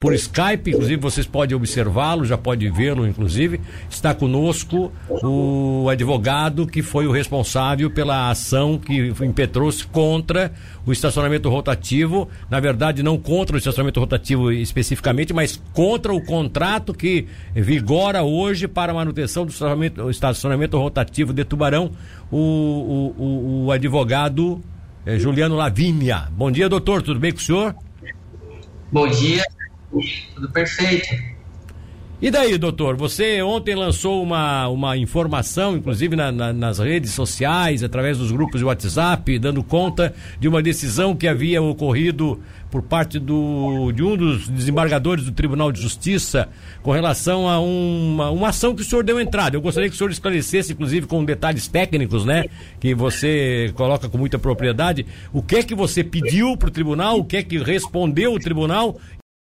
por 0.00 0.14
Skype, 0.14 0.70
inclusive 0.70 0.96
vocês 0.96 1.26
podem 1.26 1.54
observá-lo, 1.54 2.24
já 2.24 2.38
podem 2.38 2.72
vê-lo, 2.72 3.06
inclusive. 3.06 3.60
Está 3.90 4.14
conosco 4.14 4.90
o 5.22 5.90
advogado 5.90 6.66
que 6.66 6.80
foi 6.80 7.06
o 7.06 7.12
responsável 7.12 7.90
pela 7.90 8.30
ação 8.30 8.78
que 8.78 9.12
impetrou-se 9.20 9.86
contra 9.86 10.54
o 10.86 10.92
estacionamento 10.92 11.50
rotativo. 11.50 12.30
Na 12.48 12.58
verdade, 12.58 13.02
não 13.02 13.18
contra 13.18 13.56
o 13.56 13.58
estacionamento 13.58 14.00
rotativo 14.00 14.50
especificamente, 14.50 15.34
mas 15.34 15.62
contra 15.74 16.14
o 16.14 16.24
contrato 16.24 16.94
que 16.94 17.26
vigora 17.54 18.22
hoje 18.22 18.66
para 18.66 18.92
a 18.92 18.94
manutenção 18.94 19.44
do 19.44 19.50
estacionamento, 19.50 20.08
estacionamento 20.08 20.78
rotativo 20.78 21.34
de 21.34 21.44
Tubarão. 21.44 21.92
O, 22.32 22.38
o, 22.38 23.14
o, 23.18 23.64
o 23.66 23.70
advogado 23.70 24.62
eh, 25.04 25.18
Juliano 25.18 25.56
Lavínia. 25.56 26.26
Bom 26.32 26.50
dia, 26.50 26.70
doutor. 26.70 27.02
Tudo 27.02 27.20
bem 27.20 27.32
com 27.32 27.38
o 27.38 27.42
senhor? 27.42 27.74
Bom 28.90 29.06
dia, 29.06 29.44
tudo 30.34 30.50
perfeito. 30.50 31.40
E 32.22 32.30
daí, 32.30 32.58
doutor? 32.58 32.96
Você 32.96 33.40
ontem 33.40 33.74
lançou 33.74 34.22
uma, 34.22 34.68
uma 34.68 34.94
informação, 34.94 35.74
inclusive 35.74 36.14
na, 36.14 36.30
na, 36.30 36.52
nas 36.52 36.78
redes 36.78 37.12
sociais, 37.12 37.82
através 37.82 38.18
dos 38.18 38.30
grupos 38.30 38.60
de 38.60 38.64
WhatsApp, 38.66 39.38
dando 39.38 39.62
conta 39.62 40.14
de 40.38 40.46
uma 40.46 40.62
decisão 40.62 41.16
que 41.16 41.26
havia 41.26 41.62
ocorrido 41.62 42.38
por 42.70 42.82
parte 42.82 43.18
do, 43.18 43.90
de 43.92 44.02
um 44.02 44.18
dos 44.18 44.46
desembargadores 44.50 45.24
do 45.24 45.32
Tribunal 45.32 45.72
de 45.72 45.80
Justiça 45.80 46.50
com 46.82 46.92
relação 46.92 47.48
a 47.48 47.58
uma, 47.58 48.30
uma 48.30 48.48
ação 48.48 48.74
que 48.74 48.82
o 48.82 48.84
senhor 48.84 49.02
deu 49.02 49.18
entrada. 49.18 49.56
Eu 49.56 49.62
gostaria 49.62 49.88
que 49.88 49.94
o 49.94 49.98
senhor 49.98 50.10
esclarecesse, 50.10 50.74
inclusive 50.74 51.06
com 51.06 51.24
detalhes 51.24 51.68
técnicos, 51.68 52.26
né? 52.26 52.44
Que 52.78 52.94
você 52.94 53.72
coloca 53.74 54.10
com 54.10 54.18
muita 54.18 54.38
propriedade. 54.38 55.06
O 55.32 55.42
que 55.42 55.56
é 55.56 55.62
que 55.62 55.74
você 55.74 56.04
pediu 56.04 56.54
para 56.54 56.68
o 56.68 56.70
tribunal, 56.70 57.18
o 57.18 57.24
que 57.24 57.38
é 57.38 57.42
que 57.42 57.56
respondeu 57.56 58.34
o 58.34 58.38
tribunal 58.38 59.00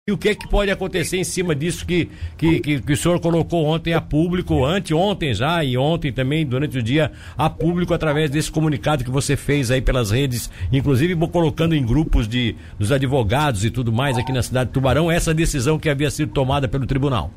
e 0.09 0.13
o 0.13 0.17
que 0.17 0.31
é 0.31 0.35
que 0.35 0.49
pode 0.49 0.71
acontecer 0.71 1.19
em 1.19 1.25
cima 1.25 1.55
disso 1.55 1.85
que, 1.85 2.11
que, 2.39 2.61
que, 2.61 2.81
que, 2.81 2.93
o 2.95 2.97
senhor 2.97 3.21
colocou 3.21 3.67
ontem 3.67 3.93
a 3.93 4.01
público, 4.01 4.65
anteontem 4.65 5.35
já 5.35 5.63
e 5.63 5.77
ontem 5.77 6.11
também, 6.11 6.47
durante 6.47 6.79
o 6.79 6.83
dia, 6.83 7.13
a 7.37 7.51
público 7.51 7.93
através 7.93 8.31
desse 8.31 8.51
comunicado 8.51 9.05
que 9.05 9.11
você 9.11 9.37
fez 9.37 9.71
aí 9.71 9.83
pelas 9.83 10.11
redes, 10.11 10.51
inclusive 10.73 11.15
colocando 11.27 11.75
em 11.75 11.85
grupos 11.85 12.27
de, 12.27 12.57
dos 12.79 12.91
advogados 12.91 13.67
e 13.67 13.71
tudo 13.71 13.93
mais 13.93 14.17
aqui 14.17 14.33
na 14.33 14.43
cidade 14.43 14.69
de 14.69 14.73
Tubarão, 14.73 15.11
essa 15.11 15.35
decisão 15.35 15.79
que 15.79 15.91
havia 15.91 16.11
sido 16.11 16.33
tomada 16.33 16.67
pelo 16.67 16.87
tribunal? 16.87 17.31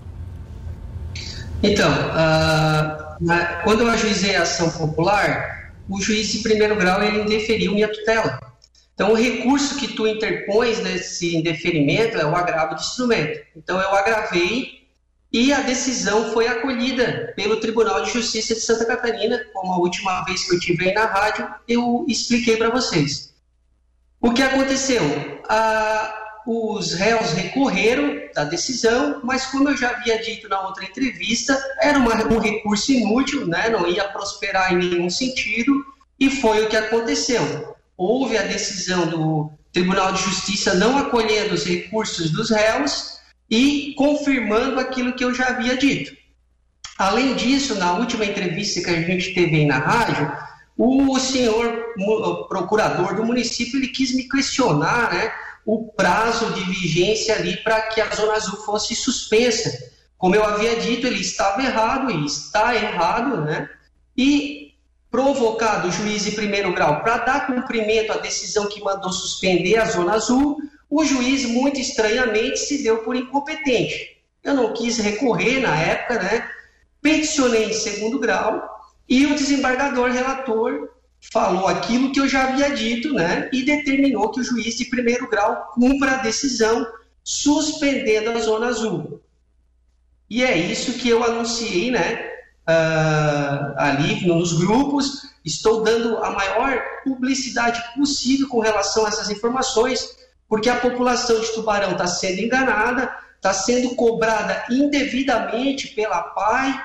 Então, 1.61 1.91
uh, 1.91 3.17
na, 3.19 3.45
quando 3.65 3.81
eu 3.81 3.89
ajuizei 3.89 4.37
a 4.37 4.43
ação 4.43 4.69
popular, 4.69 5.73
o 5.89 6.01
juiz 6.01 6.31
de 6.31 6.39
primeiro 6.39 6.77
grau 6.77 7.03
ele 7.03 7.23
indeferiu 7.23 7.73
minha 7.73 7.89
tutela. 7.89 8.50
Então, 9.01 9.13
o 9.13 9.15
recurso 9.15 9.77
que 9.77 9.87
tu 9.87 10.05
interpões 10.05 10.77
nesse 10.77 11.35
indeferimento 11.35 12.19
é 12.19 12.23
o 12.23 12.35
agravo 12.35 12.75
de 12.75 12.81
instrumento. 12.81 13.41
Então, 13.55 13.81
eu 13.81 13.95
agravei 13.95 14.85
e 15.33 15.51
a 15.51 15.61
decisão 15.61 16.31
foi 16.31 16.47
acolhida 16.47 17.33
pelo 17.35 17.59
Tribunal 17.59 18.03
de 18.03 18.11
Justiça 18.11 18.53
de 18.53 18.59
Santa 18.59 18.85
Catarina, 18.85 19.43
como 19.53 19.73
a 19.73 19.77
última 19.79 20.23
vez 20.25 20.47
que 20.47 20.53
eu 20.53 20.59
tive 20.59 20.87
aí 20.87 20.93
na 20.93 21.05
rádio, 21.05 21.51
eu 21.67 22.05
expliquei 22.07 22.57
para 22.57 22.69
vocês. 22.69 23.33
O 24.21 24.31
que 24.31 24.43
aconteceu? 24.43 25.01
Ah, 25.49 26.41
os 26.45 26.93
réus 26.93 27.33
recorreram 27.33 28.29
da 28.35 28.43
decisão, 28.43 29.19
mas 29.23 29.47
como 29.47 29.69
eu 29.69 29.77
já 29.77 29.89
havia 29.89 30.21
dito 30.21 30.47
na 30.47 30.61
outra 30.61 30.85
entrevista, 30.85 31.59
era 31.81 31.97
uma, 31.97 32.13
um 32.31 32.37
recurso 32.37 32.91
inútil, 32.91 33.47
né? 33.47 33.67
não 33.67 33.87
ia 33.87 34.07
prosperar 34.09 34.71
em 34.71 34.77
nenhum 34.77 35.09
sentido, 35.09 35.73
e 36.19 36.29
foi 36.29 36.63
o 36.63 36.69
que 36.69 36.77
aconteceu 36.77 37.80
houve 38.01 38.35
a 38.37 38.43
decisão 38.43 39.05
do 39.07 39.51
Tribunal 39.71 40.11
de 40.13 40.23
Justiça 40.23 40.73
não 40.73 40.97
acolhendo 40.97 41.53
os 41.53 41.63
recursos 41.63 42.31
dos 42.31 42.49
réus 42.49 43.19
e 43.49 43.93
confirmando 43.95 44.79
aquilo 44.79 45.13
que 45.13 45.23
eu 45.23 45.33
já 45.33 45.49
havia 45.49 45.77
dito. 45.77 46.11
Além 46.97 47.35
disso, 47.35 47.75
na 47.75 47.93
última 47.93 48.25
entrevista 48.25 48.81
que 48.81 48.89
a 48.89 49.01
gente 49.01 49.33
teve 49.33 49.57
aí 49.57 49.65
na 49.65 49.77
rádio, 49.77 50.31
o 50.77 51.19
senhor 51.19 51.93
procurador 52.49 53.15
do 53.15 53.25
município 53.25 53.77
ele 53.77 53.89
quis 53.89 54.15
me 54.15 54.27
questionar 54.27 55.13
né, 55.13 55.31
o 55.65 55.91
prazo 55.93 56.53
de 56.53 56.63
vigência 56.63 57.35
ali 57.35 57.57
para 57.57 57.81
que 57.83 58.01
a 58.01 58.09
Zona 58.15 58.33
Azul 58.33 58.57
fosse 58.65 58.95
suspensa. 58.95 59.71
Como 60.17 60.35
eu 60.35 60.43
havia 60.43 60.75
dito, 60.75 61.05
ele 61.05 61.19
estava 61.19 61.61
errado 61.61 62.09
e 62.11 62.25
está 62.25 62.75
errado, 62.75 63.41
né? 63.41 63.69
E 64.15 64.60
provocado 65.11 65.89
o 65.89 65.91
juiz 65.91 66.23
de 66.23 66.31
primeiro 66.31 66.73
grau 66.73 67.03
para 67.03 67.17
dar 67.17 67.45
cumprimento 67.45 68.13
à 68.13 68.17
decisão 68.17 68.69
que 68.69 68.81
mandou 68.81 69.11
suspender 69.11 69.77
a 69.77 69.85
Zona 69.85 70.13
Azul, 70.13 70.57
o 70.89 71.03
juiz, 71.03 71.45
muito 71.45 71.79
estranhamente, 71.79 72.59
se 72.59 72.81
deu 72.81 72.99
por 72.99 73.15
incompetente. 73.15 74.17
Eu 74.41 74.53
não 74.53 74.73
quis 74.73 74.97
recorrer 74.97 75.59
na 75.59 75.75
época, 75.75 76.23
né? 76.23 76.49
Peticionei 77.01 77.65
em 77.65 77.73
segundo 77.73 78.19
grau 78.19 78.67
e 79.07 79.25
o 79.25 79.35
desembargador 79.35 80.09
relator 80.09 80.89
falou 81.31 81.67
aquilo 81.67 82.11
que 82.11 82.19
eu 82.19 82.27
já 82.27 82.47
havia 82.47 82.71
dito, 82.71 83.13
né? 83.13 83.49
E 83.51 83.63
determinou 83.63 84.31
que 84.31 84.39
o 84.39 84.43
juiz 84.43 84.75
de 84.75 84.85
primeiro 84.85 85.29
grau 85.29 85.71
cumpra 85.73 86.13
a 86.13 86.21
decisão 86.21 86.87
suspendendo 87.23 88.31
a 88.31 88.39
Zona 88.39 88.67
Azul. 88.67 89.21
E 90.29 90.43
é 90.43 90.57
isso 90.57 90.93
que 90.93 91.09
eu 91.09 91.23
anunciei, 91.23 91.91
né? 91.91 92.30
Uh, 92.67 93.73
ali 93.77 94.25
nos 94.25 94.53
grupos, 94.53 95.23
estou 95.43 95.83
dando 95.83 96.17
a 96.17 96.31
maior 96.31 96.81
publicidade 97.03 97.81
possível 97.95 98.47
com 98.47 98.59
relação 98.59 99.05
a 99.05 99.09
essas 99.09 99.29
informações, 99.29 100.17
porque 100.47 100.69
a 100.69 100.75
população 100.75 101.39
de 101.39 101.51
Tubarão 101.53 101.91
está 101.91 102.07
sendo 102.07 102.39
enganada, 102.39 103.11
está 103.35 103.53
sendo 103.53 103.95
cobrada 103.95 104.65
indevidamente 104.69 105.89
pela 105.89 106.21
PAI, 106.21 106.79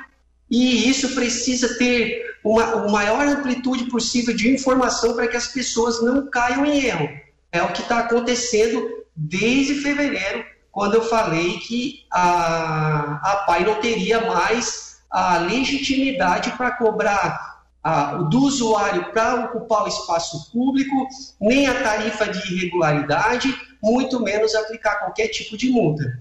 e 0.49 0.89
isso 0.89 1.15
precisa 1.15 1.77
ter 1.77 2.37
uma, 2.43 2.77
uma 2.77 2.93
maior 2.93 3.27
amplitude 3.27 3.85
possível 3.87 4.35
de 4.35 4.49
informação 4.49 5.15
para 5.15 5.27
que 5.27 5.37
as 5.37 5.49
pessoas 5.49 6.03
não 6.03 6.31
caiam 6.31 6.65
em 6.65 6.85
erro. 6.85 7.09
É 7.51 7.63
o 7.63 7.73
que 7.73 7.83
está 7.83 7.99
acontecendo 7.99 8.89
desde 9.15 9.75
fevereiro, 9.77 10.45
quando 10.71 10.95
eu 10.95 11.03
falei 11.03 11.59
que 11.59 12.05
a, 12.13 13.21
a 13.23 13.37
PAI 13.47 13.65
não 13.65 13.81
teria 13.81 14.21
mais 14.27 14.96
a 15.17 15.39
legitimidade 15.39 16.51
para 16.59 16.73
cobrar 16.73 17.63
a, 17.83 18.17
do 18.17 18.39
usuário 18.41 19.11
para 19.13 19.47
ocupar 19.47 19.85
o 19.85 19.89
espaço 19.89 20.53
público, 20.53 20.95
nem 21.41 21.67
a 21.67 21.83
tarifa 21.83 22.29
de 22.29 22.53
irregularidade, 22.53 23.49
muito 23.83 24.21
menos 24.21 24.55
aplicar 24.55 24.97
qualquer 24.97 25.29
tipo 25.29 25.57
de 25.57 25.71
multa. 25.71 26.19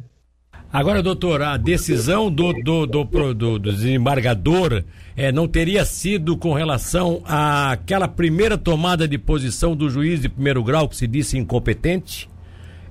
Agora, 0.72 1.04
doutor, 1.04 1.42
a 1.42 1.58
decisão 1.58 2.32
do, 2.32 2.54
do, 2.54 2.86
do, 2.86 3.04
do, 3.04 3.34
do 3.34 3.60
desembargador 3.60 4.82
é, 5.18 5.30
não 5.30 5.46
teria 5.46 5.84
sido 5.84 6.38
com 6.38 6.54
relação 6.54 7.22
àquela 7.26 8.08
primeira 8.08 8.58
tomada 8.58 9.06
de 9.06 9.18
posição 9.18 9.76
do 9.76 9.90
juiz 9.90 10.22
de 10.22 10.30
primeiro 10.30 10.64
grau 10.64 10.88
que 10.88 10.96
se 10.96 11.06
disse 11.06 11.38
incompetente? 11.38 12.30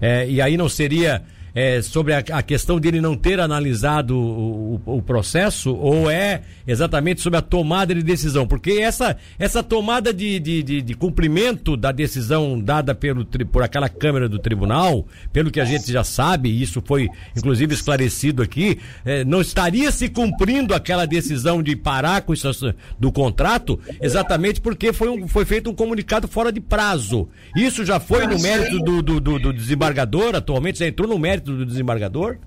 É, 0.03 0.29
e 0.29 0.43
aí 0.43 0.59
não 0.59 0.69
seria 0.69 1.25
é, 1.55 1.81
sobre 1.81 2.13
a, 2.13 2.19
a, 2.19 2.43
questão 2.43 2.81
dele 2.81 3.01
não 3.01 3.17
ter 3.17 3.39
analisado 3.39 4.19
o, 4.19 4.81
o, 4.85 4.97
o, 4.97 5.03
processo 5.03 5.75
ou 5.75 6.11
é 6.11 6.43
exatamente 6.67 7.21
sobre 7.21 7.39
a 7.39 7.43
tomada 7.43 7.95
de 7.95 8.03
decisão? 8.03 8.47
Porque 8.47 8.73
essa, 8.73 9.17
essa 9.39 9.63
tomada 9.63 10.13
de, 10.13 10.41
de, 10.41 10.63
de, 10.63 10.83
de 10.83 10.95
cumprimento 10.95 11.77
da 11.77 11.93
decisão 11.93 12.61
dada 12.61 12.95
pelo, 12.95 13.25
por 13.25 13.63
aquela 13.63 13.89
Câmara 13.89 14.29
do 14.29 14.39
Tribunal, 14.39 15.07
pelo 15.33 15.51
que 15.51 15.61
a 15.61 15.65
gente 15.65 15.93
já 15.93 16.03
sabe, 16.03 16.51
isso 16.61 16.83
foi 16.85 17.09
inclusive 17.37 17.73
esclarecido 17.73 18.43
aqui, 18.43 18.79
é, 19.05 19.25
não 19.25 19.41
estaria 19.41 19.93
se 19.93 20.09
cumprindo 20.09 20.75
aquela 20.75 21.07
decisão 21.07 21.63
de 21.63 21.77
parar 21.77 22.23
com 22.23 22.33
isso 22.33 22.75
do 22.99 23.13
contrato 23.13 23.79
exatamente 24.01 24.61
porque 24.61 24.93
foi, 24.93 25.09
um, 25.09 25.29
foi 25.29 25.45
feito 25.45 25.71
um 25.71 25.75
comunicado 25.75 26.27
fora 26.27 26.51
de 26.51 26.61
prazo. 26.61 27.29
Isso 27.57 27.85
já 27.85 28.01
foi 28.01 28.27
no 28.27 28.39
mérito 28.41 28.79
do, 28.81 29.03
do, 29.03 29.21
do, 29.21 29.39
do 29.39 29.53
desembargador, 29.53 30.35
atualmente 30.35 30.79
já 30.81 30.87
entrou 30.87 31.09
no 31.09 31.19
mérito 31.19 31.44
do 31.53 31.67
desembargador? 31.67 32.39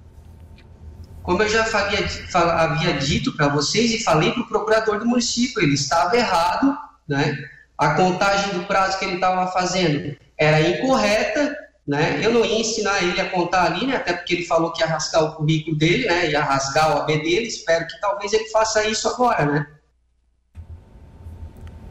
Como 1.23 1.43
eu 1.43 1.49
já 1.49 1.63
havia, 1.63 2.07
havia 2.33 2.93
dito 2.93 3.35
para 3.35 3.49
vocês 3.49 3.93
e 3.93 4.03
falei 4.03 4.31
para 4.31 4.43
o 4.43 4.47
procurador 4.47 4.97
do 4.97 5.05
município, 5.05 5.61
ele 5.61 5.73
estava 5.73 6.15
errado, 6.15 6.77
né? 7.07 7.37
A 7.77 7.95
contagem 7.95 8.53
do 8.53 8.65
prazo 8.65 8.97
que 8.97 9.05
ele 9.05 9.15
estava 9.15 9.51
fazendo 9.51 10.15
era 10.37 10.61
incorreta, 10.61 11.53
né? 11.85 12.19
Eu 12.23 12.33
não 12.33 12.45
ia 12.45 12.61
ensinar 12.61 13.03
ele 13.03 13.19
a 13.19 13.29
contar 13.29 13.65
ali, 13.65 13.85
né? 13.85 13.97
Até 13.97 14.13
porque 14.13 14.35
ele 14.35 14.45
falou 14.45 14.71
que 14.71 14.81
ia 14.81 14.87
rasgar 14.87 15.23
o 15.23 15.35
currículo 15.35 15.77
dele, 15.77 16.07
né? 16.07 16.31
Ia 16.31 16.43
rasgar 16.43 16.95
o 16.95 17.01
AB 17.01 17.17
dele. 17.17 17.47
Espero 17.47 17.85
que 17.87 17.99
talvez 17.99 18.31
ele 18.33 18.49
faça 18.49 18.87
isso 18.87 19.07
agora, 19.09 19.45
né? 19.45 19.67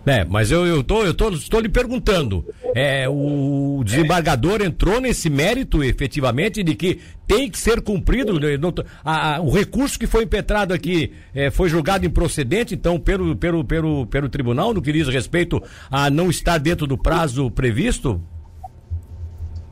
É, 0.06 0.24
mas 0.24 0.52
eu, 0.52 0.64
eu, 0.64 0.84
tô, 0.84 1.04
eu 1.04 1.12
tô, 1.12 1.30
estou 1.30 1.58
lhe 1.58 1.68
perguntando. 1.68 2.46
É, 2.76 3.08
o 3.08 3.82
desembargador 3.84 4.62
entrou 4.62 5.00
nesse 5.00 5.28
mérito, 5.28 5.82
efetivamente, 5.82 6.62
de 6.62 6.76
que 6.76 7.00
tem 7.26 7.50
que 7.50 7.58
ser 7.58 7.80
cumprido. 7.80 8.38
Né, 8.38 8.56
a, 9.04 9.34
a, 9.34 9.40
o 9.40 9.50
recurso 9.50 9.98
que 9.98 10.06
foi 10.06 10.22
impetrado 10.22 10.72
aqui 10.72 11.12
é, 11.34 11.50
foi 11.50 11.68
julgado 11.68 12.06
improcedente, 12.06 12.72
então, 12.72 13.00
pelo, 13.00 13.34
pelo, 13.34 13.64
pelo, 13.64 14.06
pelo 14.06 14.28
tribunal, 14.28 14.72
no 14.72 14.80
que 14.80 14.92
diz 14.92 15.08
respeito 15.08 15.60
a 15.90 16.08
não 16.08 16.30
estar 16.30 16.58
dentro 16.58 16.86
do 16.86 16.96
prazo 16.96 17.50
previsto? 17.50 18.22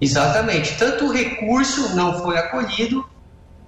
Exatamente. 0.00 0.76
Tanto 0.76 1.04
o 1.04 1.12
recurso 1.12 1.94
não 1.94 2.18
foi 2.18 2.36
acolhido, 2.36 3.06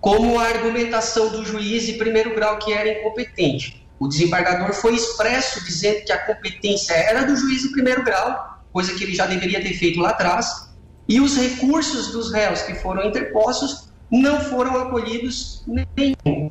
como 0.00 0.36
a 0.40 0.44
argumentação 0.44 1.30
do 1.30 1.44
juiz 1.44 1.86
de 1.86 1.92
primeiro 1.92 2.34
grau 2.34 2.58
que 2.58 2.72
era 2.72 2.88
incompetente. 2.88 3.85
O 3.98 4.08
desembargador 4.08 4.72
foi 4.74 4.94
expresso 4.94 5.64
dizendo 5.64 6.04
que 6.04 6.12
a 6.12 6.26
competência 6.26 6.92
era 6.92 7.24
do 7.24 7.36
juiz 7.36 7.62
de 7.62 7.70
primeiro 7.70 8.04
grau, 8.04 8.60
coisa 8.72 8.94
que 8.94 9.04
ele 9.04 9.14
já 9.14 9.26
deveria 9.26 9.62
ter 9.62 9.72
feito 9.72 10.00
lá 10.00 10.10
atrás, 10.10 10.68
e 11.08 11.20
os 11.20 11.36
recursos 11.36 12.12
dos 12.12 12.32
réus 12.32 12.62
que 12.62 12.74
foram 12.74 13.06
interpostos 13.06 13.88
não 14.10 14.40
foram 14.40 14.76
acolhidos 14.82 15.64
nenhum. 15.66 16.50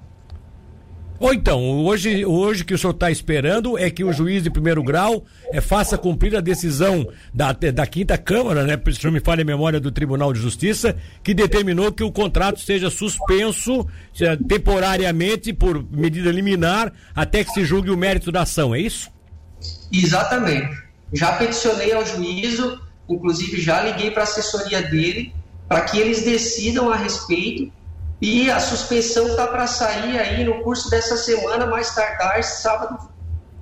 Ou 1.19 1.33
então, 1.33 1.62
hoje, 1.85 2.25
hoje 2.25 2.65
que 2.65 2.73
o 2.73 2.77
senhor 2.77 2.94
está 2.94 3.09
esperando 3.09 3.77
é 3.77 3.89
que 3.89 4.03
o 4.03 4.12
juiz 4.12 4.44
de 4.44 4.50
primeiro 4.50 4.83
grau 4.83 5.23
é, 5.51 5.62
faça 5.62 5.97
cumprir 5.97 6.35
a 6.35 6.41
decisão 6.41 7.07
da, 7.33 7.53
da 7.53 7.88
quinta 7.88 8.17
Câmara, 8.17 8.63
né? 8.63 8.79
Se 8.91 9.03
não 9.06 9.12
me 9.12 9.21
falha 9.21 9.41
a 9.41 9.45
memória 9.45 9.79
do 9.79 9.91
Tribunal 9.91 10.33
de 10.33 10.39
Justiça, 10.39 10.97
que 11.23 11.33
determinou 11.33 11.91
que 11.91 12.03
o 12.03 12.12
contrato 12.12 12.59
seja 12.59 12.89
suspenso 12.89 13.88
seja, 14.13 14.38
temporariamente 14.38 15.53
por 15.53 15.83
medida 15.89 16.31
liminar 16.31 16.91
até 17.15 17.44
que 17.44 17.51
se 17.51 17.63
julgue 17.63 17.91
o 17.91 17.97
mérito 17.97 18.31
da 18.31 18.41
ação, 18.41 18.75
é 18.75 18.79
isso? 18.79 19.09
Exatamente. 19.91 20.75
Já 21.13 21.33
peticionei 21.33 21.94
ao 21.94 22.06
juízo, 22.06 22.81
inclusive 23.07 23.61
já 23.61 23.81
liguei 23.83 24.11
para 24.11 24.21
a 24.21 24.25
assessoria 24.25 24.81
dele, 24.81 25.33
para 25.68 25.81
que 25.81 25.97
eles 25.97 26.23
decidam 26.23 26.91
a 26.91 26.97
respeito 26.97 27.71
e 28.21 28.50
a 28.50 28.59
suspensão 28.59 29.27
está 29.27 29.47
para 29.47 29.67
sair 29.67 30.17
aí 30.17 30.44
no 30.44 30.62
curso 30.62 30.89
dessa 30.89 31.17
semana, 31.17 31.65
mais 31.65 31.94
tardar, 31.94 32.44
sábado, 32.44 33.09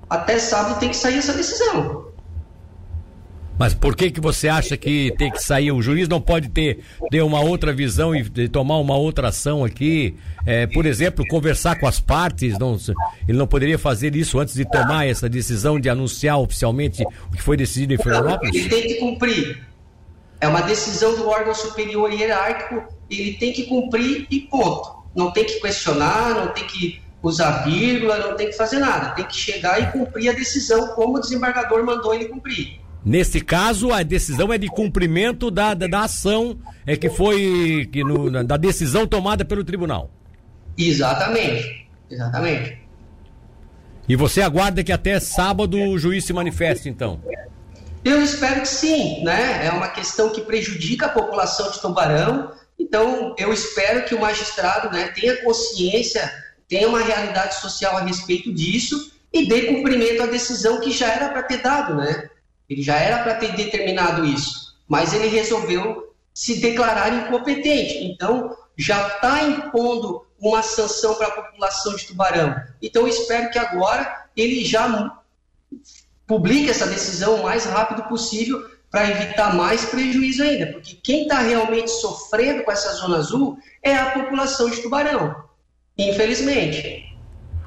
até 0.09 0.37
sábado 0.37 0.79
tem 0.79 0.89
que 0.89 0.97
sair 0.97 1.17
essa 1.17 1.33
decisão. 1.33 2.13
Mas 3.57 3.73
por 3.73 3.95
que 3.95 4.09
que 4.09 4.19
você 4.19 4.47
acha 4.47 4.75
que 4.75 5.13
tem 5.17 5.31
que 5.31 5.41
sair? 5.41 5.71
O 5.71 5.81
juiz 5.81 6.07
não 6.09 6.19
pode 6.19 6.49
ter, 6.49 6.79
ter 7.09 7.21
uma 7.21 7.39
outra 7.39 7.71
visão 7.71 8.13
e 8.15 8.49
tomar 8.49 8.77
uma 8.77 8.95
outra 8.95 9.29
ação 9.29 9.63
aqui? 9.63 10.15
É, 10.45 10.65
por 10.67 10.85
exemplo, 10.85 11.25
conversar 11.27 11.79
com 11.79 11.87
as 11.87 11.99
partes? 11.99 12.57
Não, 12.57 12.77
ele 13.27 13.37
não 13.37 13.45
poderia 13.45 13.77
fazer 13.77 14.15
isso 14.15 14.39
antes 14.39 14.55
de 14.55 14.65
tomar 14.65 15.07
essa 15.07 15.29
decisão 15.29 15.79
de 15.79 15.87
anunciar 15.87 16.39
oficialmente 16.39 17.03
o 17.03 17.31
que 17.31 17.41
foi 17.41 17.55
decidido 17.55 17.93
em 17.93 17.97
Florianópolis? 17.97 18.55
Ele 18.55 18.69
tem 18.69 18.87
que 18.87 18.95
cumprir. 18.95 19.63
É 20.41 20.47
uma 20.47 20.61
decisão 20.61 21.15
do 21.15 21.29
órgão 21.29 21.53
superior 21.53 22.11
hierárquico 22.11 22.92
ele 23.19 23.33
tem 23.37 23.51
que 23.51 23.63
cumprir 23.63 24.27
e 24.29 24.41
ponto. 24.41 25.03
Não 25.15 25.31
tem 25.31 25.45
que 25.45 25.59
questionar, 25.59 26.35
não 26.35 26.47
tem 26.53 26.65
que 26.65 27.01
usar 27.21 27.63
vírgula, 27.63 28.17
não 28.17 28.35
tem 28.35 28.47
que 28.47 28.53
fazer 28.53 28.79
nada. 28.79 29.11
Tem 29.11 29.25
que 29.25 29.35
chegar 29.35 29.81
e 29.81 29.91
cumprir 29.91 30.29
a 30.29 30.33
decisão 30.33 30.87
como 30.95 31.17
o 31.17 31.19
desembargador 31.21 31.85
mandou 31.85 32.13
ele 32.13 32.25
cumprir. 32.25 32.79
Nesse 33.05 33.41
caso, 33.41 33.91
a 33.91 34.01
decisão 34.01 34.51
é 34.53 34.57
de 34.57 34.67
cumprimento 34.67 35.51
da, 35.51 35.73
da, 35.73 35.87
da 35.87 36.01
ação 36.03 36.57
é 36.85 36.95
que 36.95 37.09
foi 37.09 37.87
que 37.91 38.03
no, 38.03 38.43
da 38.43 38.55
decisão 38.55 39.05
tomada 39.05 39.43
pelo 39.43 39.63
tribunal. 39.63 40.09
Exatamente, 40.77 41.87
exatamente. 42.09 42.77
E 44.07 44.15
você 44.15 44.41
aguarda 44.41 44.83
que 44.83 44.91
até 44.91 45.19
sábado 45.19 45.77
o 45.77 45.97
juiz 45.97 46.25
se 46.25 46.33
manifeste, 46.33 46.89
então? 46.89 47.21
Eu 48.03 48.21
espero 48.21 48.61
que 48.61 48.67
sim, 48.67 49.23
né? 49.23 49.65
É 49.65 49.71
uma 49.71 49.87
questão 49.87 50.29
que 50.29 50.41
prejudica 50.41 51.05
a 51.05 51.09
população 51.09 51.71
de 51.71 51.81
Tubarão 51.81 52.51
então, 52.77 53.35
eu 53.37 53.53
espero 53.53 54.05
que 54.05 54.15
o 54.15 54.19
magistrado 54.19 54.89
né, 54.91 55.07
tenha 55.09 55.43
consciência, 55.43 56.31
tenha 56.67 56.87
uma 56.87 57.01
realidade 57.01 57.55
social 57.55 57.97
a 57.97 58.01
respeito 58.01 58.53
disso 58.53 59.11
e 59.31 59.47
dê 59.47 59.63
cumprimento 59.63 60.23
à 60.23 60.25
decisão 60.25 60.79
que 60.79 60.91
já 60.91 61.07
era 61.07 61.29
para 61.29 61.43
ter 61.43 61.57
dado, 61.57 61.95
né? 61.95 62.29
Ele 62.69 62.81
já 62.81 62.95
era 62.95 63.23
para 63.23 63.35
ter 63.35 63.53
determinado 63.55 64.25
isso, 64.25 64.75
mas 64.87 65.13
ele 65.13 65.27
resolveu 65.27 66.13
se 66.33 66.59
declarar 66.59 67.13
incompetente. 67.13 68.03
Então, 68.03 68.55
já 68.77 69.07
está 69.07 69.43
impondo 69.43 70.25
uma 70.39 70.63
sanção 70.63 71.15
para 71.15 71.27
a 71.27 71.31
população 71.31 71.95
de 71.95 72.05
Tubarão. 72.07 72.55
Então, 72.81 73.07
espero 73.07 73.51
que 73.51 73.59
agora 73.59 74.27
ele 74.35 74.65
já 74.65 75.19
publique 76.25 76.69
essa 76.69 76.87
decisão 76.87 77.35
o 77.35 77.43
mais 77.43 77.65
rápido 77.65 78.03
possível 78.03 78.72
para 78.93 79.09
evitar 79.09 79.55
mais 79.55 79.85
prejuízo 79.85 80.43
ainda, 80.43 80.67
porque 80.67 80.99
quem 81.03 81.23
está 81.23 81.39
realmente 81.39 81.89
sofrendo 81.89 82.63
com 82.63 82.71
essa 82.71 82.93
zona 82.93 83.17
azul 83.17 83.57
é 83.81 83.95
a 83.95 84.11
população 84.11 84.69
de 84.69 84.83
Tubarão, 84.83 85.35
infelizmente. 85.97 87.03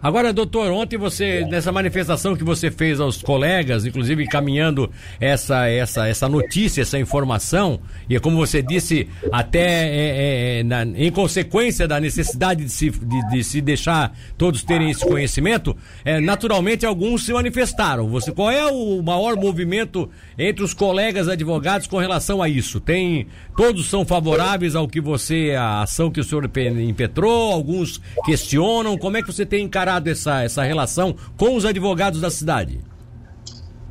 Agora, 0.03 0.33
doutor, 0.33 0.71
ontem 0.73 0.99
você, 0.99 1.47
nessa 1.47 1.73
manifestação 1.73 2.37
que 2.37 2.45
você 2.45 2.71
fez 2.71 3.01
aos 3.01 3.23
colegas, 3.23 3.87
inclusive 3.87 4.25
encaminhando 4.25 4.91
essa, 5.19 5.69
essa, 5.69 6.07
essa 6.07 6.29
notícia, 6.29 6.83
essa 6.83 6.99
informação, 6.99 7.81
e 8.09 8.15
é 8.15 8.21
como 8.21 8.37
você 8.37 8.61
disse, 8.61 9.09
até 9.33 9.59
é, 9.59 9.89
é, 9.89 10.59
é, 10.59 10.63
na, 10.63 10.83
em 10.83 11.11
consequência 11.11 11.89
da 11.89 11.99
necessidade 11.99 12.65
de 12.65 12.71
se, 12.71 12.91
de, 12.91 13.29
de 13.31 13.43
se 13.43 13.61
deixar 13.63 14.15
todos 14.37 14.63
terem 14.63 14.91
esse 14.91 15.05
conhecimento, 15.05 15.75
é, 16.05 16.21
naturalmente 16.21 16.85
alguns 16.85 17.25
se 17.25 17.33
manifestaram. 17.33 18.07
Você, 18.11 18.31
qual 18.33 18.51
é 18.51 18.67
o 18.67 19.03
maior 19.03 19.35
movimento 19.35 20.11
entre 20.39 20.63
os 20.63 20.75
colegas 20.75 21.27
advogados 21.27 21.87
com 21.87 21.97
relação 21.97 22.43
a 22.43 22.49
isso? 22.51 22.81
Tem, 22.81 23.27
todos 23.57 23.87
são 23.87 24.05
favoráveis 24.05 24.77
ao 24.77 24.87
que 24.87 25.01
você, 25.01 25.55
a 25.59 25.83
ação 25.83 26.11
que 26.11 26.21
o 26.21 26.25
senhor 26.25 26.45
impetrou, 26.79 27.53
alguns 27.53 28.01
questionam, 28.27 28.99
como 28.99 29.17
é 29.17 29.23
que 29.23 29.33
você 29.33 29.47
tem 29.47 29.65
encarado 29.65 29.86
essa, 30.11 30.43
essa 30.43 30.63
relação 30.63 31.17
com 31.37 31.57
os 31.57 31.65
advogados 31.65 32.21
da 32.21 32.31
cidade? 32.31 32.81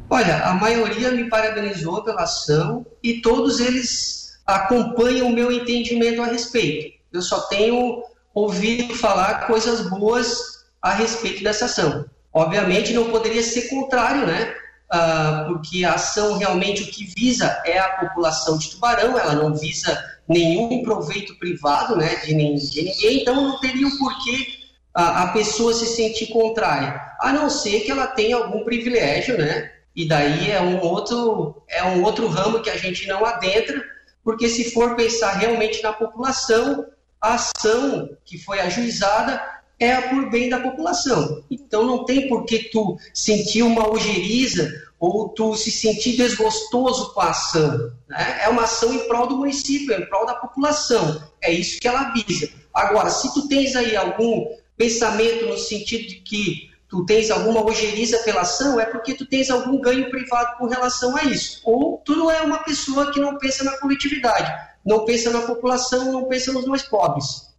Olha, 0.09 0.43
a 0.43 0.53
maioria 0.53 1.11
me 1.11 1.29
parabenizou 1.29 2.03
pela 2.03 2.23
ação 2.23 2.85
e 3.01 3.21
todos 3.21 3.59
eles 3.59 4.39
acompanham 4.45 5.27
o 5.27 5.33
meu 5.33 5.51
entendimento 5.51 6.21
a 6.21 6.27
respeito. 6.27 6.95
Eu 7.11 7.21
só 7.21 7.41
tenho 7.41 8.03
ouvido 8.33 8.93
falar 8.95 9.47
coisas 9.47 9.89
boas 9.89 10.65
a 10.81 10.93
respeito 10.93 11.43
dessa 11.43 11.65
ação. 11.65 12.05
Obviamente 12.31 12.93
não 12.93 13.09
poderia 13.09 13.41
ser 13.41 13.69
contrário, 13.69 14.27
né? 14.27 14.53
Ah, 14.89 15.45
porque 15.47 15.83
a 15.83 15.93
ação 15.93 16.37
realmente 16.37 16.83
o 16.83 16.87
que 16.87 17.11
visa 17.17 17.61
é 17.65 17.79
a 17.79 17.89
população 17.89 18.57
de 18.57 18.69
Tubarão, 18.69 19.17
ela 19.17 19.33
não 19.33 19.55
visa 19.55 19.97
nenhum 20.27 20.83
proveito 20.83 21.35
privado 21.39 21.95
né, 21.95 22.15
de, 22.17 22.33
ninguém, 22.33 23.21
então 23.21 23.35
não 23.35 23.59
teria 23.59 23.87
o 23.87 23.97
porquê 23.97 24.47
a, 24.95 25.23
a 25.23 25.27
pessoa 25.27 25.73
se 25.73 25.85
sentir 25.85 26.27
contrária, 26.27 27.01
a 27.19 27.33
não 27.33 27.49
ser 27.49 27.81
que 27.81 27.91
ela 27.91 28.07
tenha 28.07 28.37
algum 28.37 28.63
privilégio, 28.63 29.37
né? 29.37 29.71
E 29.93 30.07
daí 30.07 30.49
é 30.51 30.61
um 30.61 30.81
outro 30.81 31.61
é 31.67 31.83
um 31.83 32.03
outro 32.03 32.27
ramo 32.27 32.61
que 32.61 32.69
a 32.69 32.77
gente 32.77 33.07
não 33.07 33.25
adentra, 33.25 33.83
porque 34.23 34.47
se 34.47 34.71
for 34.71 34.95
pensar 34.95 35.33
realmente 35.33 35.83
na 35.83 35.91
população, 35.91 36.85
a 37.21 37.35
ação 37.35 38.09
que 38.23 38.37
foi 38.37 38.59
ajuizada 38.59 39.41
é 39.79 39.99
por 39.99 40.29
bem 40.29 40.49
da 40.49 40.59
população. 40.59 41.43
Então 41.51 41.85
não 41.85 42.05
tem 42.05 42.29
por 42.29 42.45
que 42.45 42.69
tu 42.69 42.97
sentir 43.13 43.63
uma 43.63 43.89
ojeriza 43.89 44.69
ou 44.97 45.29
tu 45.29 45.55
se 45.55 45.71
sentir 45.71 46.15
desgostoso 46.15 47.13
com 47.13 47.21
a 47.21 47.29
ação. 47.29 47.91
Né? 48.07 48.39
É 48.43 48.49
uma 48.49 48.63
ação 48.63 48.93
em 48.93 49.07
prol 49.07 49.27
do 49.27 49.37
município, 49.37 49.93
em 49.93 50.05
prol 50.07 50.25
da 50.25 50.35
população. 50.35 51.21
É 51.41 51.51
isso 51.51 51.79
que 51.79 51.87
ela 51.87 52.13
visa. 52.13 52.49
Agora, 52.73 53.09
se 53.09 53.33
tu 53.33 53.47
tens 53.47 53.75
aí 53.75 53.95
algum 53.95 54.45
pensamento 54.77 55.45
no 55.45 55.57
sentido 55.57 56.07
de 56.07 56.15
que 56.15 56.69
tu 56.87 57.05
tens 57.05 57.31
alguma 57.31 57.63
ojeriza 57.63 58.19
pela 58.19 58.41
ação, 58.41 58.79
é 58.79 58.85
porque 58.85 59.13
tu 59.15 59.25
tens 59.25 59.49
algum 59.49 59.79
ganho 59.79 60.09
privado 60.09 60.57
com 60.57 60.67
relação 60.67 61.15
a 61.15 61.23
isso. 61.23 61.61
Ou 61.63 62.01
tu 62.05 62.15
não 62.15 62.29
é 62.29 62.41
uma 62.41 62.63
pessoa 62.63 63.11
que 63.11 63.19
não 63.19 63.37
pensa 63.37 63.63
na 63.63 63.77
coletividade, 63.77 64.51
não 64.85 65.05
pensa 65.05 65.31
na 65.31 65.41
população, 65.41 66.11
não 66.11 66.25
pensa 66.25 66.53
nos 66.53 66.65
mais 66.65 66.83
pobres. 66.83 67.54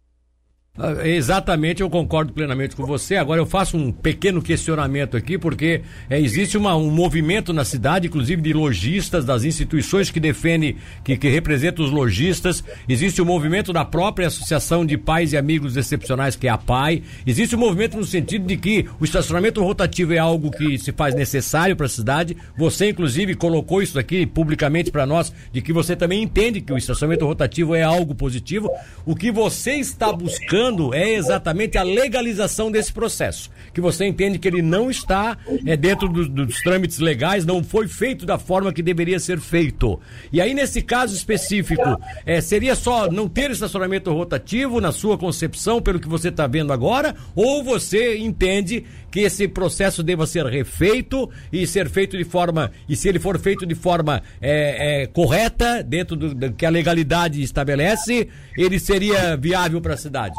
Ah, 0.79 1.07
exatamente, 1.07 1.81
eu 1.81 1.89
concordo 1.89 2.31
plenamente 2.31 2.75
com 2.75 2.85
você. 2.85 3.15
Agora 3.15 3.41
eu 3.41 3.47
faço 3.47 3.75
um 3.75 3.91
pequeno 3.91 4.43
questionamento 4.43 5.17
aqui, 5.17 5.35
porque 5.35 5.81
é, 6.07 6.19
existe 6.19 6.55
uma, 6.55 6.75
um 6.75 6.91
movimento 6.91 7.51
na 7.51 7.65
cidade, 7.65 8.07
inclusive 8.07 8.39
de 8.43 8.53
lojistas, 8.53 9.25
das 9.25 9.43
instituições 9.43 10.11
que 10.11 10.19
defendem, 10.19 10.75
que, 11.03 11.17
que 11.17 11.29
representam 11.29 11.83
os 11.83 11.89
lojistas. 11.89 12.63
Existe 12.87 13.19
o 13.19 13.25
movimento 13.25 13.73
da 13.73 13.83
própria 13.83 14.27
Associação 14.27 14.85
de 14.85 14.99
Pais 14.99 15.33
e 15.33 15.37
Amigos 15.37 15.75
Excepcionais, 15.75 16.35
que 16.35 16.47
é 16.47 16.51
a 16.51 16.59
PAI. 16.59 17.01
Existe 17.25 17.55
um 17.55 17.59
movimento 17.59 17.97
no 17.97 18.05
sentido 18.05 18.45
de 18.45 18.55
que 18.55 18.85
o 18.99 19.03
estacionamento 19.03 19.63
rotativo 19.63 20.13
é 20.13 20.19
algo 20.19 20.51
que 20.51 20.77
se 20.77 20.91
faz 20.91 21.15
necessário 21.15 21.75
para 21.75 21.87
a 21.87 21.89
cidade. 21.89 22.37
Você, 22.55 22.89
inclusive, 22.89 23.33
colocou 23.33 23.81
isso 23.81 23.97
aqui 23.97 24.27
publicamente 24.27 24.91
para 24.91 25.07
nós, 25.07 25.33
de 25.51 25.59
que 25.59 25.73
você 25.73 25.95
também 25.95 26.21
entende 26.21 26.61
que 26.61 26.71
o 26.71 26.77
estacionamento 26.77 27.25
rotativo 27.25 27.73
é 27.73 27.81
algo 27.81 28.13
positivo. 28.13 28.69
O 29.07 29.15
que 29.15 29.31
você 29.31 29.71
está 29.71 30.13
buscando 30.13 30.66
é 30.93 31.13
exatamente 31.13 31.77
a 31.77 31.83
legalização 31.83 32.71
desse 32.71 32.91
processo. 32.91 33.49
Que 33.73 33.81
você 33.81 34.05
entende 34.05 34.39
que 34.39 34.47
ele 34.47 34.61
não 34.61 34.89
está 34.89 35.37
é, 35.65 35.77
dentro 35.77 36.07
do, 36.07 36.27
dos 36.27 36.59
trâmites 36.61 36.99
legais, 36.99 37.45
não 37.45 37.63
foi 37.63 37.87
feito 37.87 38.25
da 38.25 38.37
forma 38.37 38.73
que 38.73 38.81
deveria 38.81 39.19
ser 39.19 39.39
feito. 39.39 39.99
E 40.31 40.41
aí, 40.41 40.53
nesse 40.53 40.81
caso 40.81 41.15
específico, 41.15 41.83
é, 42.25 42.41
seria 42.41 42.75
só 42.75 43.11
não 43.11 43.27
ter 43.27 43.51
estacionamento 43.51 44.11
rotativo 44.11 44.81
na 44.81 44.91
sua 44.91 45.17
concepção, 45.17 45.81
pelo 45.81 45.99
que 45.99 46.07
você 46.07 46.29
está 46.29 46.47
vendo 46.47 46.73
agora, 46.73 47.15
ou 47.35 47.63
você 47.63 48.17
entende 48.17 48.85
que 49.11 49.21
esse 49.21 49.47
processo 49.47 50.03
deva 50.03 50.27
ser 50.27 50.45
refeito 50.45 51.29
e 51.51 51.65
ser 51.65 51.89
feito 51.89 52.17
de 52.17 52.23
forma, 52.23 52.71
e 52.87 52.95
se 52.95 53.07
ele 53.07 53.19
for 53.19 53.39
feito 53.39 53.65
de 53.65 53.75
forma 53.75 54.21
é, 54.41 55.03
é, 55.03 55.07
correta, 55.07 55.81
dentro 55.83 56.15
do, 56.15 56.33
do, 56.33 56.53
que 56.53 56.65
a 56.65 56.69
legalidade 56.69 57.41
estabelece, 57.41 58.27
ele 58.57 58.79
seria 58.79 59.35
viável 59.37 59.81
para 59.81 59.93
a 59.93 59.97
cidade? 59.97 60.35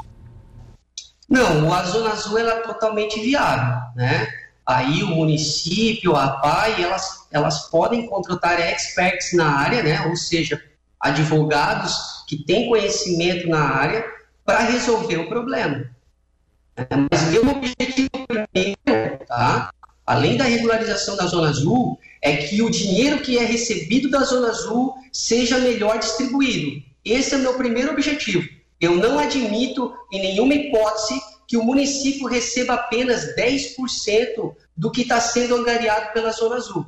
Não, 1.29 1.73
a 1.73 1.83
Zona 1.85 2.11
Azul 2.11 2.39
ela 2.39 2.53
é 2.53 2.61
totalmente 2.61 3.21
viável, 3.21 3.77
né? 3.95 4.29
Aí 4.67 5.03
o 5.03 5.09
município, 5.09 6.15
a 6.15 6.29
PAI, 6.29 6.83
elas, 6.83 7.27
elas 7.31 7.71
podem 7.71 8.07
contratar 8.07 8.61
experts 8.61 9.33
na 9.35 9.47
área, 9.47 9.83
né? 9.83 10.07
Ou 10.07 10.17
seja, 10.17 10.63
advogados 11.01 11.95
que 12.27 12.45
têm 12.45 12.69
conhecimento 12.69 13.49
na 13.49 13.61
área 13.61 14.05
para 14.45 14.61
resolver 14.61 15.19
o 15.19 15.29
problema. 15.29 15.91
Mas 17.11 17.23
meu 17.31 17.49
objetivo 17.49 18.11
primeiro, 18.27 19.27
tá? 19.27 19.71
além 20.09 20.39
da 20.39 20.45
regularização 20.45 21.17
da 21.17 21.27
Zona 21.27 21.51
Azul, 21.51 21.99
é 22.23 22.37
que 22.39 22.63
o 22.63 22.71
dinheiro 22.71 23.21
que 23.21 23.37
é 23.37 23.45
recebido 23.45 24.09
da 24.09 24.21
Zona 24.21 24.49
Azul 24.49 24.95
seja 25.13 25.59
melhor 25.59 25.99
distribuído. 25.99 26.83
Esse 27.05 27.35
é 27.35 27.37
o 27.37 27.41
meu 27.43 27.55
primeiro 27.59 27.93
objetivo. 27.93 28.49
Eu 28.81 28.97
não 28.97 29.19
admito, 29.19 29.93
em 30.13 30.21
nenhuma 30.21 30.55
hipótese, 30.55 31.21
que 31.47 31.57
o 31.57 31.65
município 31.65 32.29
receba 32.29 32.75
apenas 32.75 33.35
10% 33.35 34.55
do 34.77 34.91
que 34.91 35.03
está 35.03 35.21
sendo 35.21 35.57
angariado 35.57 36.13
pela 36.13 36.31
Zona 36.31 36.57
Azul. 36.57 36.87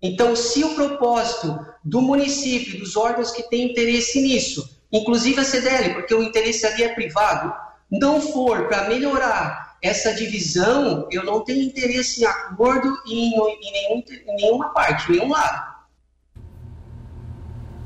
Então, 0.00 0.36
se 0.36 0.62
o 0.64 0.74
propósito 0.74 1.58
do 1.84 2.00
município, 2.00 2.78
dos 2.78 2.96
órgãos 2.96 3.32
que 3.32 3.42
têm 3.42 3.72
interesse 3.72 4.22
nisso, 4.22 4.80
inclusive 4.92 5.40
a 5.40 5.44
CDL, 5.44 5.94
porque 5.94 6.14
o 6.14 6.22
interesse 6.22 6.64
ali 6.64 6.84
é 6.84 6.94
privado, 6.94 7.52
não 7.90 8.20
for 8.20 8.68
para 8.68 8.88
melhorar 8.88 9.76
essa 9.82 10.14
divisão, 10.14 11.08
eu 11.10 11.24
não 11.24 11.44
tenho 11.44 11.62
interesse 11.62 12.22
em 12.22 12.26
acordo 12.26 12.96
em, 13.06 13.34
em, 13.34 13.72
nenhum, 13.72 14.04
em 14.26 14.36
nenhuma 14.36 14.68
parte, 14.70 15.10
em 15.10 15.16
nenhum 15.16 15.30
lado. 15.30 15.78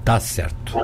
Tá 0.05 0.21
certo. 0.21 0.75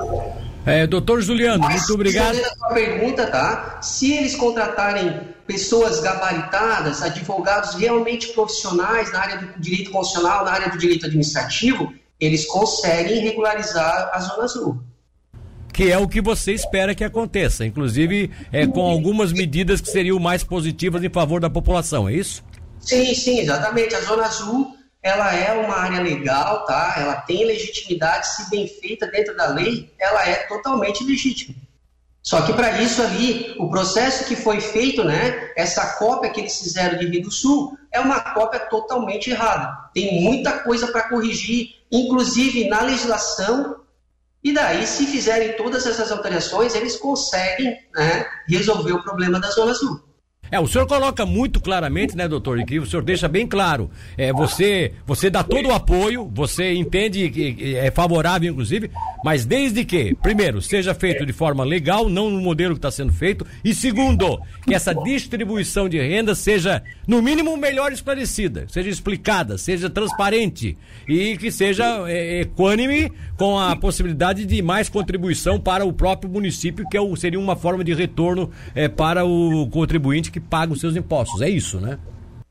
É, 0.68 0.86
doutor 0.86 1.22
Juliano, 1.22 1.64
Mas, 1.64 1.80
muito 1.80 1.94
obrigado. 1.94 2.38
A 2.62 2.74
pergunta, 2.74 3.26
tá? 3.26 3.78
Se 3.80 4.12
eles 4.12 4.34
contratarem 4.34 5.20
pessoas 5.46 6.00
gabaritadas, 6.00 7.02
advogados 7.02 7.74
realmente 7.74 8.28
profissionais 8.28 9.10
na 9.12 9.20
área 9.20 9.38
do 9.38 9.60
direito 9.60 9.90
constitucional, 9.90 10.44
na 10.44 10.52
área 10.52 10.70
do 10.70 10.78
direito 10.78 11.06
administrativo, 11.06 11.92
eles 12.20 12.46
conseguem 12.46 13.20
regularizar 13.20 14.10
a 14.12 14.20
Zona 14.20 14.44
Azul 14.44 14.82
que 15.78 15.92
é 15.92 15.96
o 15.96 16.08
que 16.08 16.20
você 16.20 16.52
espera 16.52 16.92
que 16.92 17.04
aconteça, 17.04 17.64
inclusive 17.64 18.32
é, 18.50 18.66
com 18.66 18.80
algumas 18.80 19.32
medidas 19.32 19.80
que 19.80 19.88
seriam 19.88 20.18
mais 20.18 20.42
positivas 20.42 21.04
em 21.04 21.08
favor 21.08 21.40
da 21.40 21.48
população, 21.48 22.08
é 22.08 22.14
isso? 22.14 22.42
Sim, 22.80 23.14
sim, 23.14 23.38
exatamente. 23.38 23.94
A 23.94 24.00
Zona 24.00 24.24
Azul 24.24 24.74
ela 25.02 25.34
é 25.34 25.52
uma 25.52 25.76
área 25.76 26.00
legal, 26.00 26.64
tá? 26.64 26.94
Ela 26.96 27.16
tem 27.22 27.44
legitimidade, 27.44 28.28
se 28.28 28.50
bem 28.50 28.66
feita 28.66 29.06
dentro 29.06 29.36
da 29.36 29.48
lei, 29.48 29.92
ela 29.98 30.28
é 30.28 30.34
totalmente 30.46 31.04
legítima. 31.04 31.54
Só 32.22 32.42
que 32.42 32.52
para 32.52 32.82
isso 32.82 33.00
ali, 33.00 33.54
o 33.58 33.70
processo 33.70 34.24
que 34.24 34.36
foi 34.36 34.60
feito, 34.60 35.02
né, 35.04 35.50
essa 35.56 35.94
cópia 35.94 36.30
que 36.30 36.40
eles 36.40 36.58
fizeram 36.58 36.98
de 36.98 37.06
Rio 37.06 37.22
do 37.22 37.30
Sul, 37.30 37.78
é 37.90 38.00
uma 38.00 38.20
cópia 38.20 38.60
totalmente 38.60 39.30
errada. 39.30 39.88
Tem 39.94 40.22
muita 40.22 40.58
coisa 40.58 40.88
para 40.88 41.08
corrigir, 41.08 41.76
inclusive 41.90 42.68
na 42.68 42.82
legislação 42.82 43.78
e 44.42 44.52
daí, 44.52 44.86
se 44.86 45.06
fizerem 45.06 45.56
todas 45.56 45.86
essas 45.86 46.12
alterações, 46.12 46.74
eles 46.74 46.96
conseguem 46.96 47.76
né, 47.94 48.26
resolver 48.48 48.92
o 48.92 49.02
problema 49.02 49.40
da 49.40 49.50
Zona 49.50 49.74
Sul. 49.74 50.07
É, 50.50 50.58
o 50.58 50.66
senhor 50.66 50.86
coloca 50.86 51.24
muito 51.26 51.60
claramente, 51.60 52.16
né, 52.16 52.26
doutor, 52.26 52.62
que 52.64 52.78
o 52.78 52.86
senhor 52.86 53.02
deixa 53.02 53.28
bem 53.28 53.46
claro. 53.46 53.90
É, 54.16 54.32
você, 54.32 54.92
você 55.06 55.28
dá 55.30 55.42
todo 55.42 55.68
o 55.68 55.72
apoio, 55.72 56.30
você 56.32 56.72
entende 56.74 57.28
que 57.30 57.76
é 57.76 57.90
favorável, 57.90 58.50
inclusive, 58.50 58.90
mas 59.24 59.44
desde 59.44 59.84
que, 59.84 60.14
primeiro, 60.14 60.62
seja 60.62 60.94
feito 60.94 61.26
de 61.26 61.32
forma 61.32 61.64
legal, 61.64 62.08
não 62.08 62.30
no 62.30 62.40
modelo 62.40 62.74
que 62.74 62.78
está 62.78 62.90
sendo 62.90 63.12
feito, 63.12 63.46
e 63.64 63.74
segundo, 63.74 64.40
que 64.64 64.74
essa 64.74 64.94
distribuição 64.94 65.88
de 65.88 65.98
renda 65.98 66.34
seja, 66.34 66.82
no 67.06 67.20
mínimo, 67.20 67.56
melhor 67.56 67.92
esclarecida, 67.92 68.66
seja 68.68 68.88
explicada, 68.88 69.58
seja 69.58 69.90
transparente 69.90 70.76
e 71.08 71.36
que 71.36 71.50
seja 71.50 72.04
é, 72.08 72.40
equânime 72.40 73.10
com 73.36 73.58
a 73.58 73.74
possibilidade 73.76 74.44
de 74.44 74.62
mais 74.62 74.88
contribuição 74.88 75.60
para 75.60 75.84
o 75.84 75.92
próprio 75.92 76.30
município, 76.30 76.86
que 76.88 76.96
é 76.96 77.00
seria 77.16 77.38
uma 77.38 77.56
forma 77.56 77.82
de 77.82 77.94
retorno 77.94 78.50
é, 78.74 78.88
para 78.88 79.24
o 79.24 79.68
contribuinte 79.68 80.30
que 80.30 80.37
paga 80.40 80.72
os 80.72 80.80
seus 80.80 80.96
impostos. 80.96 81.40
É 81.40 81.48
isso, 81.48 81.80
né? 81.80 81.98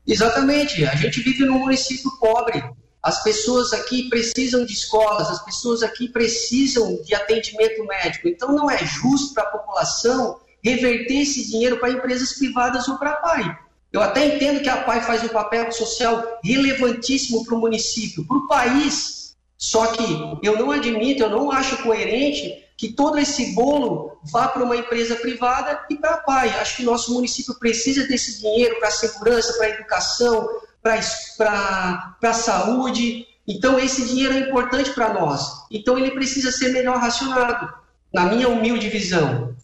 Exatamente. 0.06 0.84
A 0.84 0.96
gente 0.96 1.20
vive 1.20 1.44
num 1.44 1.58
município 1.58 2.10
pobre. 2.18 2.62
As 3.02 3.22
pessoas 3.22 3.72
aqui 3.72 4.08
precisam 4.08 4.64
de 4.64 4.72
escolas, 4.72 5.30
as 5.30 5.44
pessoas 5.44 5.82
aqui 5.82 6.08
precisam 6.08 7.00
de 7.02 7.14
atendimento 7.14 7.84
médico. 7.86 8.28
Então 8.28 8.52
não 8.52 8.70
é 8.70 8.78
justo 8.78 9.34
para 9.34 9.44
a 9.44 9.50
população 9.50 10.38
reverter 10.62 11.20
esse 11.20 11.48
dinheiro 11.48 11.78
para 11.78 11.90
empresas 11.90 12.32
privadas 12.32 12.88
ou 12.88 12.98
para 12.98 13.10
a 13.10 13.16
PAI. 13.16 13.58
Eu 13.92 14.02
até 14.02 14.26
entendo 14.26 14.60
que 14.60 14.68
a 14.68 14.82
PAI 14.82 15.00
faz 15.02 15.22
um 15.24 15.28
papel 15.28 15.70
social 15.72 16.38
relevantíssimo 16.42 17.44
para 17.44 17.54
o 17.54 17.60
município, 17.60 18.26
para 18.26 18.36
o 18.36 18.46
país. 18.46 19.36
Só 19.56 19.86
que 19.88 20.38
eu 20.42 20.58
não 20.58 20.70
admito, 20.70 21.22
eu 21.22 21.30
não 21.30 21.50
acho 21.50 21.82
coerente 21.82 22.64
que 22.78 22.92
todo 22.92 23.18
esse 23.18 23.56
bolo 23.56 24.20
vá 24.30 24.46
para 24.46 24.62
uma 24.62 24.76
empresa 24.76 25.16
privada 25.16 25.84
e 25.90 25.96
para 25.96 26.14
a 26.14 26.18
PAI. 26.18 26.50
Acho 26.60 26.76
que 26.76 26.84
nosso 26.84 27.12
município 27.12 27.58
precisa 27.58 28.06
desse 28.06 28.40
dinheiro 28.40 28.78
para 28.78 28.86
a 28.86 28.92
segurança, 28.92 29.52
para 29.54 29.66
a 29.66 29.70
educação, 29.70 30.48
para 30.80 32.14
a 32.22 32.32
saúde. 32.32 33.26
Então, 33.48 33.80
esse 33.80 34.06
dinheiro 34.06 34.34
é 34.34 34.38
importante 34.38 34.92
para 34.92 35.12
nós. 35.12 35.64
Então, 35.72 35.98
ele 35.98 36.12
precisa 36.12 36.52
ser 36.52 36.68
melhor 36.68 36.98
racionado, 36.98 37.68
na 38.14 38.26
minha 38.26 38.48
humilde 38.48 38.88
visão. 38.88 39.56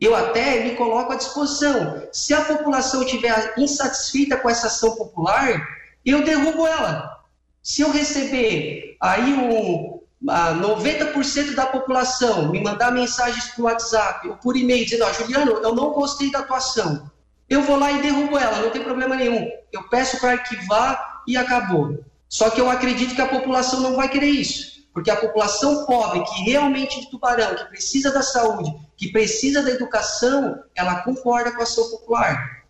Eu 0.00 0.16
até 0.16 0.64
me 0.64 0.74
coloco 0.74 1.12
à 1.12 1.16
disposição. 1.16 2.08
Se 2.10 2.32
a 2.32 2.40
população 2.40 3.02
estiver 3.02 3.52
insatisfeita 3.58 4.38
com 4.38 4.48
essa 4.48 4.68
ação 4.68 4.96
popular, 4.96 5.62
eu 6.06 6.24
derrubo 6.24 6.66
ela. 6.66 7.20
Se 7.62 7.82
eu 7.82 7.90
receber 7.90 8.96
aí 8.98 9.34
um, 9.34 10.00
90% 10.24 11.54
da 11.54 11.66
população 11.66 12.48
me 12.50 12.62
mandar 12.62 12.92
mensagens 12.92 13.46
por 13.48 13.64
WhatsApp 13.64 14.28
ou 14.28 14.36
por 14.36 14.56
e-mail 14.56 14.84
dizendo, 14.84 15.04
oh, 15.08 15.12
Juliano, 15.12 15.52
eu 15.52 15.74
não 15.74 15.92
gostei 15.92 16.30
da 16.30 16.42
tua 16.42 16.58
ação, 16.58 17.10
eu 17.48 17.62
vou 17.62 17.76
lá 17.76 17.90
e 17.92 18.00
derrubo 18.00 18.38
ela, 18.38 18.62
não 18.62 18.70
tem 18.70 18.82
problema 18.82 19.16
nenhum. 19.16 19.46
Eu 19.72 19.88
peço 19.88 20.18
para 20.20 20.32
arquivar 20.32 21.22
e 21.26 21.36
acabou. 21.36 22.02
Só 22.28 22.48
que 22.48 22.60
eu 22.60 22.70
acredito 22.70 23.14
que 23.14 23.20
a 23.20 23.28
população 23.28 23.80
não 23.80 23.94
vai 23.94 24.08
querer 24.08 24.30
isso. 24.30 24.72
Porque 24.94 25.10
a 25.10 25.16
população 25.16 25.84
pobre, 25.86 26.22
que 26.24 26.42
realmente 26.44 27.00
de 27.00 27.10
Tubarão, 27.10 27.54
que 27.54 27.64
precisa 27.66 28.10
da 28.10 28.22
saúde, 28.22 28.72
que 28.96 29.10
precisa 29.10 29.62
da 29.62 29.70
educação, 29.70 30.62
ela 30.74 31.02
concorda 31.02 31.52
com 31.52 31.60
a 31.60 31.64
ação 31.64 31.90
popular. 31.90 32.61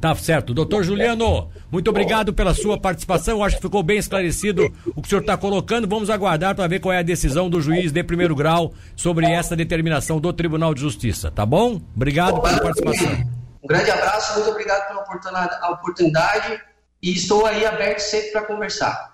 Tá 0.00 0.14
certo. 0.14 0.52
Doutor 0.52 0.82
Juliano, 0.82 1.48
muito 1.70 1.88
obrigado 1.88 2.32
pela 2.32 2.54
sua 2.54 2.78
participação. 2.78 3.42
Acho 3.42 3.56
que 3.56 3.62
ficou 3.62 3.82
bem 3.82 3.98
esclarecido 3.98 4.72
o 4.94 5.00
que 5.00 5.06
o 5.06 5.08
senhor 5.08 5.20
está 5.20 5.36
colocando. 5.36 5.88
Vamos 5.88 6.10
aguardar 6.10 6.54
para 6.54 6.66
ver 6.66 6.80
qual 6.80 6.92
é 6.92 6.98
a 6.98 7.02
decisão 7.02 7.48
do 7.48 7.60
juiz 7.60 7.92
de 7.92 8.02
primeiro 8.02 8.34
grau 8.34 8.72
sobre 8.94 9.26
essa 9.26 9.56
determinação 9.56 10.20
do 10.20 10.32
Tribunal 10.32 10.74
de 10.74 10.80
Justiça. 10.80 11.30
Tá 11.30 11.46
bom? 11.46 11.80
Obrigado 11.96 12.40
pela 12.40 12.60
participação. 12.60 13.08
Um 13.62 13.66
grande 13.66 13.90
abraço, 13.90 14.34
muito 14.34 14.50
obrigado 14.50 14.88
pela 14.88 15.70
oportunidade 15.70 16.60
e 17.02 17.12
estou 17.12 17.46
aí 17.46 17.64
aberto 17.64 18.00
sempre 18.00 18.32
para 18.32 18.42
conversar. 18.42 19.13